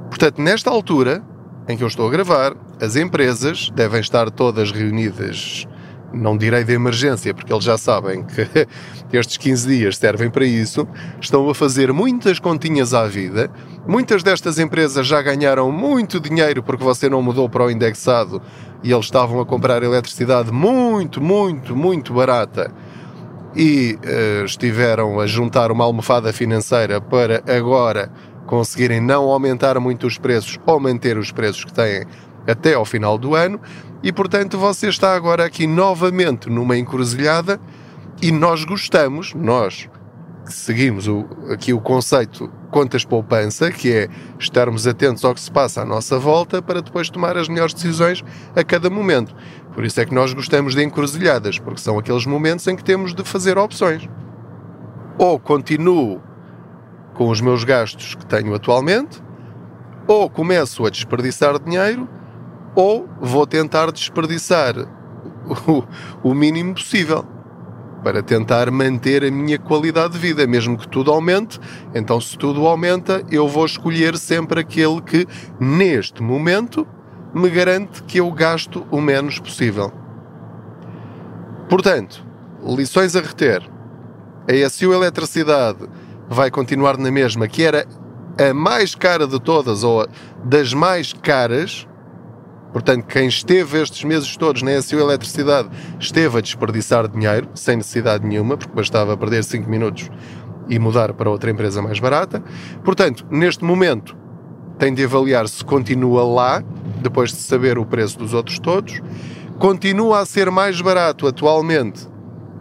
Portanto, 0.09 0.41
nesta 0.41 0.71
altura 0.71 1.21
em 1.67 1.77
que 1.77 1.83
eu 1.83 1.89
estou 1.89 2.07
a 2.07 2.13
gravar, 2.13 2.55
as 2.81 2.95
empresas 2.95 3.71
devem 3.71 4.01
estar 4.01 4.31
todas 4.31 4.71
reunidas 4.71 5.67
não 6.15 6.37
direi 6.37 6.65
de 6.65 6.73
emergência, 6.73 7.35
porque 7.35 7.53
eles 7.53 7.65
já 7.65 7.77
sabem 7.77 8.25
que 8.25 8.67
estes 9.17 9.37
15 9.37 9.69
dias 9.69 9.97
servem 9.97 10.31
para 10.31 10.45
isso, 10.45 10.87
estão 11.21 11.49
a 11.49 11.55
fazer 11.55 11.93
muitas 11.93 12.39
continhas 12.39 12.95
à 12.95 13.07
vida. 13.07 13.51
Muitas 13.87 14.23
destas 14.23 14.59
empresas 14.59 15.07
já 15.07 15.21
ganharam 15.21 15.71
muito 15.71 16.19
dinheiro 16.19 16.63
porque 16.63 16.83
você 16.83 17.09
não 17.09 17.23
mudou 17.23 17.49
para 17.49 17.65
o 17.65 17.71
indexado 17.71 18.41
e 18.83 18.93
eles 18.93 19.07
estavam 19.07 19.41
a 19.41 19.47
comprar 19.47 19.83
eletricidade 19.83 20.51
muito, 20.51 21.21
muito, 21.21 21.77
muito 21.77 22.15
barata 22.15 22.73
e 23.57 23.99
uh, 24.03 24.45
estiveram 24.45 25.21
a 25.21 25.27
juntar 25.27 25.71
uma 25.71 25.85
almofada 25.85 26.33
financeira 26.33 27.01
para 27.01 27.43
agora 27.47 28.11
conseguirem 28.47 29.01
não 29.01 29.25
aumentar 29.31 29.79
muito 29.81 30.07
os 30.07 30.19
preços 30.19 30.59
ou 30.67 30.81
manter 30.81 31.17
os 31.17 31.31
preços 31.31 31.65
que 31.65 31.73
têm 31.73 32.05
até 32.47 32.75
ao 32.75 32.85
final 32.85 33.17
do 33.17 33.35
ano 33.35 33.61
e, 34.05 34.13
portanto, 34.13 34.59
você 34.59 34.87
está 34.89 35.15
agora 35.15 35.47
aqui 35.47 35.67
novamente 35.67 36.51
numa 36.51 36.77
encruzilhada 36.77 37.59
e 38.21 38.31
nós 38.31 38.63
gostamos, 38.63 39.33
nós 39.33 39.89
que 40.45 40.53
seguimos 40.53 41.09
o, 41.09 41.27
aqui 41.51 41.73
o 41.73 41.81
conceito 41.81 42.53
contas 42.71 43.03
poupança, 43.03 43.73
que 43.73 43.91
é 43.91 44.09
estarmos 44.39 44.87
atentos 44.87 45.25
ao 45.25 45.35
que 45.35 45.41
se 45.41 45.51
passa 45.51 45.81
à 45.81 45.87
nossa 45.87 46.19
volta 46.19 46.61
para 46.61 46.83
depois 46.83 47.09
tomar 47.09 47.35
as 47.39 47.49
melhores 47.49 47.73
decisões 47.73 48.23
a 48.55 48.63
cada 48.63 48.91
momento. 48.91 49.35
Por 49.73 49.87
isso 49.87 49.99
é 49.99 50.05
que 50.05 50.15
nós 50.15 50.35
gostamos 50.35 50.75
de 50.75 50.85
encruzilhadas, 50.85 51.59
porque 51.59 51.81
são 51.81 51.99
aqueles 51.99 52.27
momentos 52.27 52.67
em 52.67 52.77
que 52.77 52.85
temos 52.85 53.15
de 53.15 53.25
fazer 53.25 53.57
opções. 53.57 54.07
Ou 55.17 55.39
continuo 55.39 56.21
com 57.15 57.31
os 57.31 57.41
meus 57.41 57.65
gastos 57.65 58.15
que 58.15 58.27
tenho 58.27 58.55
atualmente, 58.55 59.23
ou 60.07 60.29
começo 60.29 60.85
a 60.85 60.91
desperdiçar 60.91 61.59
dinheiro 61.59 62.07
ou 62.75 63.09
vou 63.21 63.47
tentar 63.47 63.91
desperdiçar 63.91 64.75
o, 65.67 65.85
o 66.23 66.35
mínimo 66.35 66.75
possível 66.75 67.25
para 68.03 68.23
tentar 68.23 68.71
manter 68.71 69.25
a 69.25 69.31
minha 69.31 69.59
qualidade 69.59 70.13
de 70.13 70.19
vida, 70.19 70.47
mesmo 70.47 70.77
que 70.77 70.87
tudo 70.87 71.11
aumente. 71.11 71.59
Então, 71.95 72.21
se 72.21 72.37
tudo 72.37 72.67
aumenta, 72.67 73.23
eu 73.31 73.49
vou 73.49 73.65
escolher 73.65 74.19
sempre 74.19 74.61
aquele 74.61 75.01
que, 75.01 75.27
neste 75.59 76.23
momento, 76.23 76.87
me 77.33 77.49
garante 77.49 78.03
que 78.03 78.21
eu 78.21 78.31
gasto 78.31 78.87
o 78.91 79.01
menos 79.01 79.39
possível. 79.39 79.91
Portanto, 81.67 82.25
lições 82.63 83.17
a 83.17 83.21
reter. 83.21 83.63
A 84.47 84.69
SU 84.69 84.93
Eletricidade 84.93 85.89
vai 86.29 86.51
continuar 86.51 86.99
na 86.99 87.11
mesma, 87.11 87.49
que 87.49 87.63
era 87.63 87.87
a 88.39 88.53
mais 88.53 88.95
cara 88.95 89.27
de 89.27 89.41
todas, 89.41 89.83
ou 89.83 90.07
das 90.45 90.75
mais 90.75 91.15
caras, 91.15 91.89
Portanto, 92.75 93.07
quem 93.07 93.29
esteve 93.29 93.81
estes 93.81 94.03
meses 94.03 94.37
todos 94.37 94.61
na 94.61 94.83
SU 94.83 94.99
Eletricidade 94.99 95.69
esteve 96.01 96.39
a 96.39 96.41
desperdiçar 96.41 97.07
dinheiro, 97.07 97.49
sem 97.55 97.77
necessidade 97.77 98.27
nenhuma, 98.27 98.57
porque 98.57 98.75
bastava 98.75 99.17
perder 99.17 99.45
5 99.45 99.71
minutos 99.71 100.11
e 100.69 100.77
mudar 100.77 101.13
para 101.13 101.31
outra 101.31 101.53
empresa 101.53 101.81
mais 101.81 102.01
barata. 102.01 102.43
Portanto, 102.83 103.25
neste 103.31 103.63
momento, 103.63 104.17
tem 104.77 104.93
de 104.93 105.05
avaliar 105.05 105.47
se 105.47 105.65
continua 105.65 106.25
lá, 106.25 106.65
depois 107.01 107.31
de 107.31 107.37
saber 107.37 107.79
o 107.79 107.87
preço 107.87 108.19
dos 108.19 108.35
outros 108.35 108.59
todos. 108.59 109.01
Continua 109.57 110.19
a 110.19 110.27
ser 110.27 110.51
mais 110.51 110.81
barato 110.81 111.29
atualmente, 111.29 112.09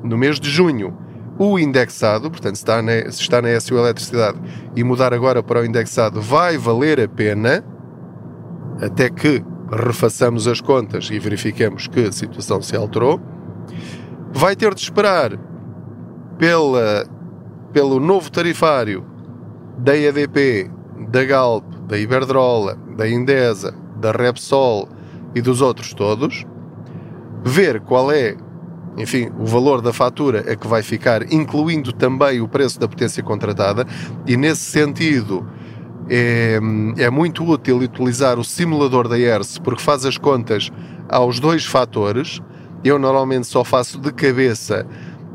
no 0.03 0.15
mês 0.15 0.39
de 0.39 0.48
junho, 0.48 0.96
o 1.39 1.58
indexado, 1.58 2.29
portanto, 2.29 2.55
se 2.58 2.62
está 2.62 2.84
na, 2.84 3.51
na 3.51 3.60
SU 3.60 3.75
Eletricidade 3.79 4.38
e 4.75 4.84
mudar 4.84 5.12
agora 5.12 5.41
para 5.41 5.62
o 5.62 5.65
indexado 5.65 6.22
vai 6.22 6.55
valer 6.55 7.01
a 7.01 7.08
pena, 7.08 7.65
até 8.79 9.10
que 9.10 9.43
refaçamos 9.75 10.48
as 10.48 10.62
contas 10.62 11.10
e 11.12 11.20
verifiquemos 11.20 11.88
que 11.88 12.01
a 12.01 12.12
situação 12.12 12.62
se 12.62 12.75
alterou, 12.75 13.20
vai 14.32 14.56
ter 14.56 14.74
de 14.74 14.82
esperar 14.82 15.38
pela, 16.38 17.06
pelo 17.72 18.00
novo 18.00 18.32
tarifário 18.32 19.06
da 19.77 19.96
EDP, 19.96 20.70
da 21.10 21.24
Galp, 21.24 21.65
da 21.88 21.98
Iberdrola, 21.98 22.77
da 22.96 23.08
Indesa, 23.08 23.74
da 24.00 24.12
Repsol 24.12 24.88
e 25.36 25.42
dos 25.42 25.62
outros 25.62 25.94
todos, 25.94 26.46
ver 27.44 27.82
qual 27.82 28.12
é, 28.12 28.36
enfim, 28.98 29.30
o 29.38 29.46
valor 29.46 29.82
da 29.82 29.92
fatura 29.92 30.39
a 30.51 30.56
que 30.56 30.68
vai 30.68 30.82
ficar, 30.84 31.32
incluindo 31.32 31.92
também 31.92 32.39
o 32.42 32.48
preço 32.48 32.80
da 32.80 32.88
potência 32.88 33.24
contratada, 33.24 33.86
e 34.25 34.38
nesse 34.38 34.62
sentido 34.62 35.46
é, 36.10 36.60
é 36.98 37.10
muito 37.10 37.44
útil 37.44 37.78
utilizar 37.78 38.38
o 38.40 38.44
simulador 38.44 39.08
da 39.08 39.18
ERS 39.18 39.58
porque 39.58 39.82
faz 39.82 40.06
as 40.06 40.18
contas 40.18 40.72
aos 41.10 41.40
dois 41.40 41.66
fatores. 41.66 42.42
Eu 42.84 43.00
normalmente 43.00 43.48
só 43.48 43.64
faço 43.64 44.00
de 44.00 44.12
cabeça 44.12 44.86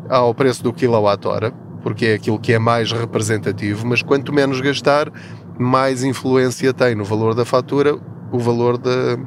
ao 0.08 0.34
preço 0.34 0.62
do 0.62 0.72
quilowatt-hora, 0.72 1.52
porque 1.82 2.06
é 2.06 2.14
aquilo 2.14 2.38
que 2.38 2.52
é 2.52 2.58
mais 2.58 2.92
representativo, 2.92 3.86
mas 3.86 4.02
quanto 4.02 4.32
menos 4.32 4.60
gastar, 4.60 5.10
mais 5.58 6.02
influência 6.02 6.72
tem 6.72 6.94
no 6.94 7.04
valor 7.04 7.34
da 7.34 7.44
fatura 7.44 7.98
o 8.30 8.38
valor 8.38 8.76
da, 8.76 9.18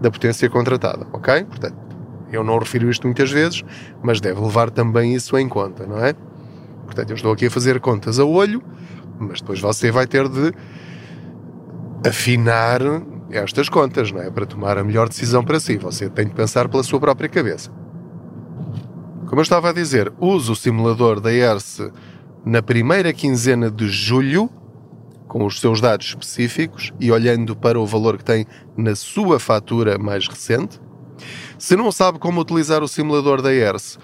da 0.00 0.10
potência 0.10 0.48
contratada, 0.50 1.06
ok? 1.12 1.44
Portanto, 1.44 1.76
eu 2.32 2.44
não 2.44 2.58
refiro 2.58 2.90
isto 2.90 3.06
muitas 3.06 3.30
vezes, 3.30 3.62
mas 4.02 4.20
deve 4.20 4.40
levar 4.40 4.70
também 4.70 5.14
isso 5.14 5.36
em 5.36 5.48
conta, 5.48 5.86
não 5.86 5.98
é? 5.98 6.14
Portanto, 6.84 7.10
eu 7.10 7.16
estou 7.16 7.32
aqui 7.32 7.46
a 7.46 7.50
fazer 7.50 7.80
contas 7.80 8.18
a 8.18 8.24
olho, 8.24 8.62
mas 9.18 9.40
depois 9.40 9.60
você 9.60 9.90
vai 9.90 10.06
ter 10.06 10.28
de 10.28 10.52
afinar 12.06 12.80
estas 13.30 13.68
contas, 13.68 14.10
não 14.10 14.20
é? 14.20 14.30
Para 14.30 14.46
tomar 14.46 14.78
a 14.78 14.84
melhor 14.84 15.08
decisão 15.08 15.44
para 15.44 15.60
si. 15.60 15.76
Você 15.78 16.08
tem 16.08 16.26
de 16.26 16.34
pensar 16.34 16.68
pela 16.68 16.82
sua 16.82 16.98
própria 16.98 17.28
cabeça. 17.28 17.70
Como 19.26 19.40
eu 19.40 19.42
estava 19.42 19.70
a 19.70 19.72
dizer, 19.72 20.12
use 20.18 20.50
o 20.50 20.56
simulador 20.56 21.20
da 21.20 21.32
ERSE 21.32 21.92
na 22.44 22.62
primeira 22.62 23.12
quinzena 23.12 23.70
de 23.70 23.88
julho, 23.88 24.50
com 25.28 25.44
os 25.44 25.60
seus 25.60 25.80
dados 25.80 26.06
específicos 26.06 26.92
e 26.98 27.12
olhando 27.12 27.54
para 27.54 27.78
o 27.78 27.86
valor 27.86 28.18
que 28.18 28.24
tem 28.24 28.44
na 28.76 28.96
sua 28.96 29.38
fatura 29.38 29.96
mais 29.98 30.26
recente. 30.26 30.80
Se 31.56 31.76
não 31.76 31.92
sabe 31.92 32.18
como 32.18 32.40
utilizar 32.40 32.82
o 32.82 32.88
simulador 32.88 33.40
da 33.40 33.52
ERS, 33.54 33.98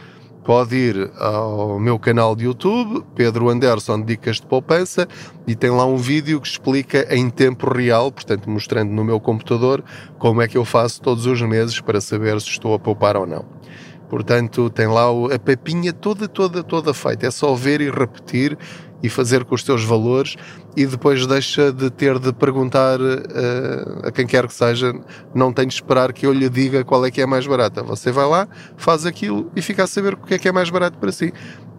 pode 0.46 0.76
ir 0.76 1.10
ao 1.18 1.76
meu 1.80 1.98
canal 1.98 2.36
de 2.36 2.44
YouTube, 2.44 3.04
Pedro 3.16 3.48
Anderson 3.48 4.00
Dicas 4.00 4.36
de 4.36 4.46
Poupança, 4.46 5.08
e 5.44 5.56
tem 5.56 5.70
lá 5.70 5.84
um 5.84 5.96
vídeo 5.96 6.40
que 6.40 6.46
explica 6.46 7.04
em 7.12 7.28
tempo 7.28 7.68
real, 7.68 8.12
portanto, 8.12 8.48
mostrando 8.48 8.92
no 8.92 9.02
meu 9.02 9.18
computador 9.18 9.82
como 10.20 10.40
é 10.40 10.46
que 10.46 10.56
eu 10.56 10.64
faço 10.64 11.02
todos 11.02 11.26
os 11.26 11.42
meses 11.42 11.80
para 11.80 12.00
saber 12.00 12.40
se 12.40 12.48
estou 12.48 12.72
a 12.74 12.78
poupar 12.78 13.16
ou 13.16 13.26
não. 13.26 13.44
Portanto, 14.08 14.70
tem 14.70 14.86
lá 14.86 15.04
a 15.34 15.38
papinha 15.38 15.92
toda, 15.92 16.28
toda, 16.28 16.62
toda 16.62 16.94
feita. 16.94 17.26
É 17.26 17.30
só 17.30 17.54
ver 17.54 17.80
e 17.80 17.90
repetir 17.90 18.56
e 19.02 19.08
fazer 19.08 19.44
com 19.44 19.54
os 19.54 19.62
teus 19.62 19.84
valores 19.84 20.36
e 20.76 20.86
depois 20.86 21.26
deixa 21.26 21.72
de 21.72 21.90
ter 21.90 22.18
de 22.18 22.32
perguntar 22.32 23.00
uh, 23.00 24.06
a 24.06 24.10
quem 24.10 24.26
quer 24.26 24.46
que 24.46 24.54
seja, 24.54 24.92
não 25.34 25.52
tem 25.52 25.66
de 25.66 25.74
esperar 25.74 26.12
que 26.12 26.26
eu 26.26 26.32
lhe 26.32 26.48
diga 26.48 26.84
qual 26.84 27.04
é 27.04 27.10
que 27.10 27.20
é 27.20 27.26
mais 27.26 27.46
barata. 27.46 27.82
Você 27.82 28.10
vai 28.10 28.26
lá, 28.26 28.48
faz 28.76 29.06
aquilo 29.06 29.50
e 29.54 29.62
fica 29.62 29.84
a 29.84 29.86
saber 29.86 30.14
o 30.14 30.16
que 30.16 30.34
é 30.34 30.38
que 30.38 30.48
é 30.48 30.52
mais 30.52 30.70
barato 30.70 30.98
para 30.98 31.12
si. 31.12 31.32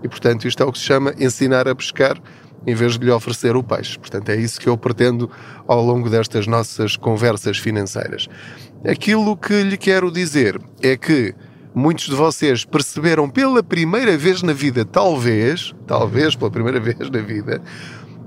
E 0.03 0.07
portanto, 0.07 0.47
isto 0.47 0.61
é 0.61 0.65
o 0.65 0.71
que 0.71 0.77
se 0.77 0.85
chama 0.85 1.13
ensinar 1.19 1.67
a 1.67 1.75
pescar 1.75 2.21
em 2.65 2.75
vez 2.75 2.97
de 2.97 3.05
lhe 3.05 3.11
oferecer 3.11 3.55
o 3.55 3.63
peixe. 3.63 3.97
Portanto, 3.97 4.29
é 4.29 4.35
isso 4.35 4.59
que 4.59 4.67
eu 4.67 4.77
pretendo 4.77 5.29
ao 5.67 5.83
longo 5.83 6.09
destas 6.09 6.47
nossas 6.47 6.95
conversas 6.95 7.57
financeiras. 7.57 8.27
Aquilo 8.85 9.35
que 9.37 9.63
lhe 9.63 9.77
quero 9.77 10.11
dizer 10.11 10.59
é 10.81 10.97
que 10.97 11.33
muitos 11.77 12.05
de 12.05 12.15
vocês 12.15 12.65
perceberam 12.65 13.29
pela 13.29 13.61
primeira 13.61 14.17
vez 14.17 14.41
na 14.41 14.51
vida, 14.51 14.83
talvez, 14.83 15.75
talvez 15.85 16.35
pela 16.35 16.49
primeira 16.49 16.79
vez 16.81 16.97
na 17.11 17.19
vida, 17.19 17.61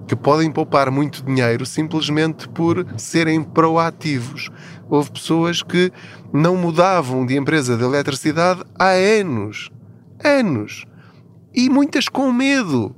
que 0.06 0.14
podem 0.14 0.50
poupar 0.52 0.88
muito 0.90 1.24
dinheiro 1.24 1.66
simplesmente 1.66 2.48
por 2.48 2.86
serem 2.96 3.42
proativos. 3.42 4.50
Houve 4.88 5.10
pessoas 5.10 5.62
que 5.62 5.92
não 6.32 6.56
mudavam 6.56 7.26
de 7.26 7.36
empresa 7.36 7.76
de 7.76 7.82
eletricidade 7.82 8.62
há 8.78 8.90
anos. 8.90 9.68
Anos. 10.24 10.84
E 11.52 11.68
muitas 11.68 12.08
com 12.08 12.32
medo. 12.32 12.94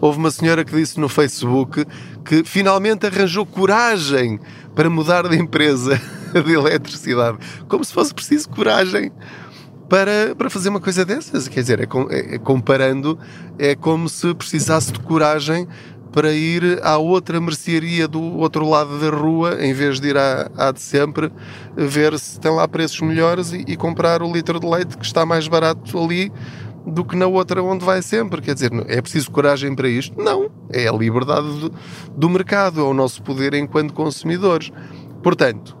Houve 0.00 0.18
uma 0.18 0.30
senhora 0.30 0.64
que 0.64 0.74
disse 0.74 0.98
no 0.98 1.08
Facebook 1.08 1.84
que 2.24 2.42
finalmente 2.44 3.06
arranjou 3.06 3.44
coragem 3.44 4.38
para 4.74 4.88
mudar 4.88 5.28
de 5.28 5.36
empresa 5.36 6.00
de 6.32 6.52
eletricidade. 6.52 7.38
Como 7.68 7.84
se 7.84 7.92
fosse 7.92 8.14
preciso 8.14 8.48
coragem 8.48 9.10
para, 9.88 10.34
para 10.36 10.50
fazer 10.50 10.68
uma 10.68 10.80
coisa 10.80 11.04
dessas. 11.04 11.48
Quer 11.48 11.60
dizer, 11.60 11.80
é, 11.80 11.88
é, 12.10 12.34
é, 12.34 12.38
comparando, 12.38 13.18
é 13.58 13.74
como 13.74 14.08
se 14.08 14.34
precisasse 14.34 14.92
de 14.92 15.00
coragem 15.00 15.66
para 16.12 16.32
ir 16.32 16.80
à 16.82 16.96
outra 16.96 17.40
mercearia 17.40 18.08
do 18.08 18.20
outro 18.38 18.68
lado 18.68 18.98
da 18.98 19.10
rua, 19.10 19.58
em 19.60 19.72
vez 19.72 20.00
de 20.00 20.08
ir 20.08 20.16
à, 20.16 20.50
à 20.56 20.72
de 20.72 20.80
sempre, 20.80 21.30
ver 21.76 22.18
se 22.18 22.40
tem 22.40 22.50
lá 22.50 22.66
preços 22.66 23.00
melhores 23.00 23.52
e, 23.52 23.64
e, 23.66 23.76
comprar 23.76 24.22
o 24.22 24.32
litro 24.32 24.58
de 24.58 24.66
leite 24.66 24.96
que 24.96 25.04
está 25.04 25.26
mais 25.26 25.46
barato 25.46 25.98
ali 25.98 26.32
do 26.86 27.04
que 27.04 27.14
na 27.14 27.26
outra 27.26 27.62
onde 27.62 27.84
vai 27.84 28.00
sempre. 28.00 28.40
Quer 28.40 28.54
dizer, 28.54 28.72
é 28.88 29.00
preciso 29.02 29.30
coragem 29.30 29.74
para 29.74 29.88
isto? 29.88 30.20
Não. 30.20 30.50
É 30.70 30.88
a 30.88 30.92
liberdade 30.92 31.46
do, 31.46 31.72
do 32.16 32.30
mercado, 32.30 32.80
é 32.80 32.84
o 32.84 32.94
nosso 32.94 33.22
poder 33.22 33.52
enquanto 33.54 33.92
consumidores. 33.92 34.72
Portanto, 35.22 35.76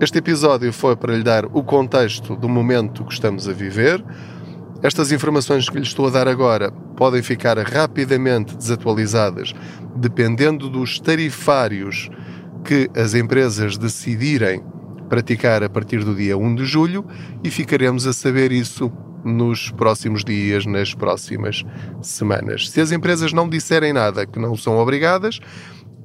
este 0.00 0.16
episódio 0.16 0.72
foi 0.72 0.96
para 0.96 1.14
lhe 1.14 1.22
dar 1.22 1.44
o 1.44 1.62
contexto 1.62 2.34
do 2.34 2.48
momento 2.48 3.04
que 3.04 3.12
estamos 3.12 3.46
a 3.46 3.52
viver. 3.52 4.02
Estas 4.82 5.12
informações 5.12 5.68
que 5.68 5.76
lhe 5.76 5.82
estou 5.82 6.06
a 6.06 6.10
dar 6.10 6.26
agora 6.26 6.72
podem 6.96 7.22
ficar 7.22 7.58
rapidamente 7.58 8.56
desatualizadas 8.56 9.54
dependendo 9.94 10.70
dos 10.70 10.98
tarifários 10.98 12.08
que 12.64 12.88
as 12.96 13.12
empresas 13.12 13.76
decidirem 13.76 14.62
praticar 15.10 15.62
a 15.62 15.68
partir 15.68 16.02
do 16.02 16.14
dia 16.14 16.38
1 16.38 16.54
de 16.54 16.64
julho 16.64 17.04
e 17.44 17.50
ficaremos 17.50 18.06
a 18.06 18.14
saber 18.14 18.52
isso 18.52 18.90
nos 19.22 19.70
próximos 19.70 20.24
dias, 20.24 20.64
nas 20.64 20.94
próximas 20.94 21.62
semanas. 22.00 22.70
Se 22.70 22.80
as 22.80 22.90
empresas 22.90 23.34
não 23.34 23.48
disserem 23.48 23.92
nada 23.92 24.24
que 24.24 24.38
não 24.38 24.56
são 24.56 24.78
obrigadas, 24.78 25.40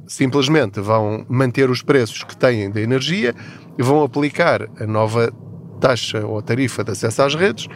simplesmente 0.07 0.79
vão 0.79 1.25
manter 1.27 1.69
os 1.69 1.81
preços 1.81 2.23
que 2.23 2.35
têm 2.35 2.69
da 2.69 2.81
energia 2.81 3.33
e 3.77 3.83
vão 3.83 4.03
aplicar 4.03 4.67
a 4.79 4.85
nova 4.85 5.31
taxa 5.79 6.25
ou 6.25 6.41
tarifa 6.41 6.83
de 6.83 6.91
acesso 6.91 7.21
às 7.21 7.35
redes 7.35 7.67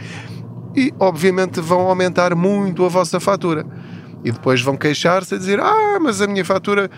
e, 0.75 0.93
obviamente, 0.99 1.59
vão 1.59 1.81
aumentar 1.81 2.35
muito 2.35 2.85
a 2.85 2.89
vossa 2.89 3.19
fatura. 3.19 3.65
E 4.23 4.31
depois 4.31 4.61
vão 4.61 4.75
queixar-se 4.75 5.35
a 5.35 5.37
dizer: 5.37 5.59
Ah, 5.59 5.97
mas 6.01 6.21
a 6.21 6.27
minha 6.27 6.43
fatura 6.43 6.89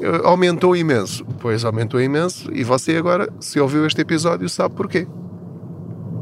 eh, 0.00 0.20
aumentou 0.24 0.76
imenso. 0.76 1.24
Pois 1.40 1.64
aumentou 1.64 2.00
imenso 2.00 2.50
e 2.52 2.64
você 2.64 2.96
agora, 2.96 3.28
se 3.40 3.60
ouviu 3.60 3.86
este 3.86 4.00
episódio, 4.00 4.48
sabe 4.48 4.74
porquê. 4.74 5.06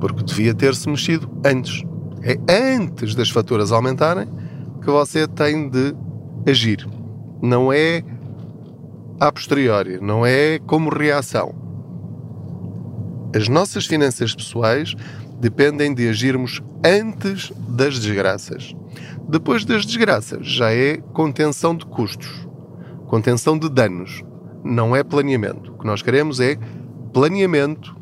Porque 0.00 0.22
devia 0.22 0.54
ter-se 0.54 0.88
mexido 0.88 1.30
antes. 1.44 1.82
É 2.22 2.38
antes 2.48 3.14
das 3.14 3.30
faturas 3.30 3.72
aumentarem 3.72 4.28
que 4.82 4.90
você 4.90 5.26
tem 5.26 5.68
de 5.68 5.94
agir. 6.46 6.86
Não 7.40 7.72
é 7.72 8.02
a 9.22 9.30
posteriori, 9.30 10.00
não 10.00 10.26
é 10.26 10.58
como 10.66 10.90
reação. 10.90 11.54
As 13.32 13.46
nossas 13.46 13.86
finanças 13.86 14.34
pessoais 14.34 14.96
dependem 15.38 15.94
de 15.94 16.08
agirmos 16.08 16.60
antes 16.84 17.52
das 17.68 18.00
desgraças. 18.00 18.74
Depois 19.28 19.64
das 19.64 19.86
desgraças 19.86 20.44
já 20.44 20.72
é 20.72 20.96
contenção 21.12 21.76
de 21.76 21.86
custos, 21.86 22.48
contenção 23.06 23.56
de 23.56 23.70
danos, 23.70 24.24
não 24.64 24.96
é 24.96 25.04
planeamento. 25.04 25.70
O 25.70 25.78
que 25.78 25.86
nós 25.86 26.02
queremos 26.02 26.40
é 26.40 26.58
planeamento 27.12 27.96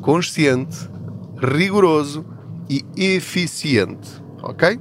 consciente, 0.00 0.88
rigoroso 1.38 2.24
e 2.66 2.82
eficiente. 2.96 4.08
Ok? 4.42 4.80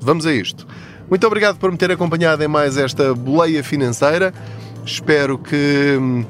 Vamos 0.00 0.26
a 0.26 0.32
isto. 0.32 0.64
Muito 1.10 1.26
obrigado 1.26 1.58
por 1.58 1.72
me 1.72 1.76
ter 1.76 1.90
acompanhado 1.90 2.44
em 2.44 2.48
mais 2.48 2.76
esta 2.76 3.12
boleia 3.12 3.64
financeira. 3.64 4.32
Espero 4.84 5.38
que 5.38 5.96
hum, 6.00 6.24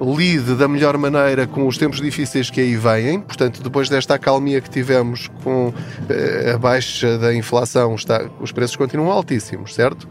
lide 0.00 0.54
da 0.54 0.68
melhor 0.68 0.96
maneira 0.96 1.46
com 1.46 1.66
os 1.66 1.76
tempos 1.76 2.00
difíceis 2.00 2.50
que 2.50 2.60
aí 2.60 2.76
vêm. 2.76 3.20
Portanto, 3.20 3.62
depois 3.62 3.88
desta 3.88 4.14
acalmia 4.14 4.60
que 4.60 4.70
tivemos 4.70 5.28
com 5.42 5.72
eh, 6.08 6.52
a 6.54 6.58
baixa 6.58 7.18
da 7.18 7.34
inflação, 7.34 7.94
está, 7.94 8.28
os 8.40 8.52
preços 8.52 8.76
continuam 8.76 9.10
altíssimos, 9.10 9.74
certo? 9.74 10.08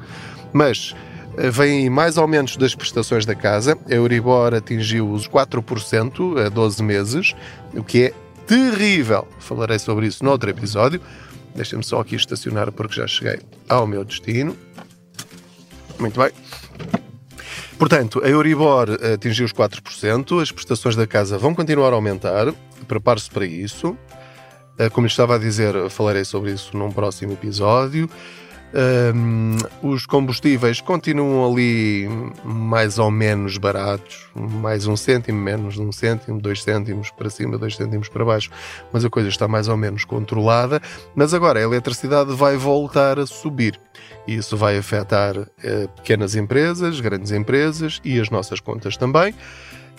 Mas 0.51 0.95
eh, 1.37 1.49
vêm 1.49 1.89
mais 1.89 2.17
aumentos 2.17 2.57
das 2.57 2.75
prestações 2.75 3.25
da 3.25 3.35
casa. 3.35 3.77
A 3.89 3.93
Euribor 3.93 4.53
atingiu 4.53 5.09
os 5.09 5.27
4% 5.27 6.45
a 6.45 6.49
12 6.49 6.83
meses, 6.83 7.35
o 7.73 7.83
que 7.83 8.05
é 8.05 8.13
terrível. 8.45 9.27
Falarei 9.39 9.79
sobre 9.79 10.07
isso 10.07 10.23
noutro 10.23 10.49
episódio. 10.49 11.01
Deixem-me 11.55 11.83
só 11.83 12.01
aqui 12.01 12.15
estacionar 12.15 12.71
porque 12.71 12.95
já 12.95 13.07
cheguei 13.07 13.39
ao 13.69 13.87
meu 13.87 14.03
destino. 14.03 14.55
Muito 15.99 16.19
bem. 16.19 16.31
Portanto, 17.77 18.21
a 18.23 18.27
Euribor 18.27 18.89
atingiu 19.13 19.45
os 19.45 19.53
4%, 19.53 20.41
as 20.41 20.51
prestações 20.51 20.95
da 20.95 21.05
casa 21.05 21.37
vão 21.37 21.53
continuar 21.53 21.93
a 21.93 21.95
aumentar, 21.95 22.51
prepare-se 22.87 23.29
para 23.29 23.45
isso. 23.45 23.95
Eh, 24.79 24.89
como 24.89 25.05
lhe 25.05 25.11
estava 25.11 25.35
a 25.35 25.37
dizer, 25.37 25.89
falarei 25.89 26.25
sobre 26.25 26.51
isso 26.51 26.75
num 26.75 26.91
próximo 26.91 27.33
episódio. 27.33 28.09
Um, 28.73 29.55
os 29.81 30.05
combustíveis 30.05 30.81
continuam 30.81 31.49
ali 31.49 32.07
mais 32.43 32.99
ou 32.99 33.09
menos 33.09 33.57
baratos, 33.57 34.27
mais 34.35 34.85
um 34.85 34.95
cêntimo, 34.97 35.39
menos 35.39 35.77
um 35.77 35.91
cêntimo, 35.91 36.39
dois 36.39 36.61
cêntimos 36.63 37.09
para 37.09 37.29
cima, 37.29 37.57
dois 37.57 37.77
cêntimos 37.77 38.09
para 38.09 38.25
baixo, 38.25 38.49
mas 38.91 39.05
a 39.05 39.09
coisa 39.09 39.29
está 39.29 39.47
mais 39.47 39.69
ou 39.69 39.77
menos 39.77 40.03
controlada. 40.03 40.81
Mas 41.15 41.33
agora 41.33 41.59
a 41.59 41.63
eletricidade 41.63 42.33
vai 42.33 42.57
voltar 42.57 43.17
a 43.19 43.25
subir 43.25 43.79
e 44.27 44.35
isso 44.35 44.57
vai 44.57 44.77
afetar 44.77 45.37
uh, 45.37 45.47
pequenas 45.95 46.35
empresas, 46.35 46.99
grandes 46.99 47.31
empresas 47.31 48.01
e 48.03 48.19
as 48.19 48.29
nossas 48.29 48.59
contas 48.59 48.97
também 48.97 49.33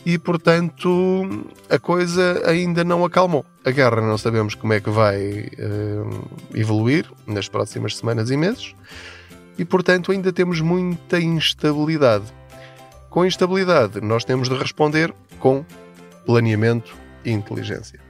e, 0.09 0.17
portanto, 0.17 1.45
a 1.69 1.79
coisa 1.79 2.43
ainda 2.47 2.83
não 2.83 3.05
acalmou. 3.05 3.45
A 3.63 3.71
guerra 3.71 4.01
não 4.01 4.17
sabemos 4.17 4.55
como 4.55 4.73
é 4.73 4.81
que 4.81 4.89
vai 4.89 5.51
uh, 5.59 6.31
evoluir 6.55 7.05
nas 7.27 7.47
próximas 7.47 7.95
semanas 7.95 8.31
e 8.31 8.37
meses 8.39 8.75
e, 9.59 9.67
portanto, 9.67 10.11
ainda 10.11 10.33
temos 10.33 10.63
muita 10.63 11.21
instabilidade. 11.21 12.25
Com 13.11 13.27
instabilidade, 13.27 14.01
nós 14.01 14.25
temos 14.25 14.49
de 14.49 14.55
responder 14.55 15.13
com 15.39 15.63
planeamento 16.25 16.97
e 17.23 17.31
inteligência. 17.31 18.01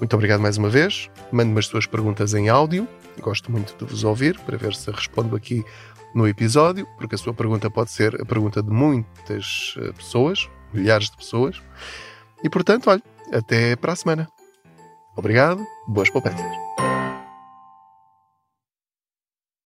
Muito 0.00 0.12
obrigado 0.16 0.40
mais 0.40 0.58
uma 0.58 0.68
vez. 0.68 1.08
Mande-me 1.30 1.60
as 1.60 1.66
suas 1.66 1.86
perguntas 1.86 2.34
em 2.34 2.48
áudio. 2.48 2.88
Gosto 3.20 3.52
muito 3.52 3.76
de 3.78 3.88
vos 3.88 4.02
ouvir 4.02 4.40
para 4.40 4.56
ver 4.56 4.74
se 4.74 4.90
respondo 4.90 5.36
aqui 5.36 5.64
no 6.12 6.26
episódio, 6.26 6.84
porque 6.96 7.14
a 7.14 7.18
sua 7.18 7.32
pergunta 7.32 7.70
pode 7.70 7.92
ser 7.92 8.20
a 8.20 8.24
pergunta 8.24 8.60
de 8.60 8.70
muitas 8.70 9.74
eh, 9.78 9.92
pessoas, 9.92 10.48
milhares 10.74 11.10
de 11.10 11.16
pessoas. 11.16 11.62
E 12.42 12.50
portanto, 12.50 12.90
olha, 12.90 13.02
até 13.32 13.76
para 13.76 13.92
a 13.92 13.96
semana. 13.96 14.28
Obrigado, 15.16 15.64
boas 15.88 16.10
poupanças. 16.10 16.83